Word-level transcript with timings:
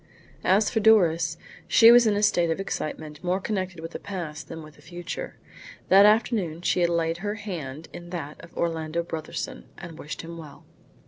As 0.43 0.67
for 0.71 0.79
Doris, 0.79 1.37
she 1.67 1.91
was 1.91 2.07
in 2.07 2.15
a 2.15 2.23
state 2.23 2.49
of 2.49 2.59
excitement 2.59 3.23
more 3.23 3.39
connected 3.39 3.81
with 3.81 3.91
the 3.91 3.99
past 3.99 4.47
than 4.47 4.63
with 4.63 4.75
the 4.77 4.81
future. 4.81 5.35
That 5.89 6.07
afternoon 6.07 6.63
she 6.63 6.79
had 6.79 6.89
laid 6.89 7.17
her 7.17 7.35
hand 7.35 7.87
in 7.93 8.09
that 8.09 8.43
of 8.43 8.57
Orlando 8.57 9.03
Brotherson, 9.03 9.65
and 9.77 9.99
wished 9.99 10.23
him 10.23 10.39
well. 10.39 10.65